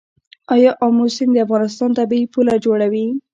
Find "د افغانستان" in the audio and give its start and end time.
1.35-1.89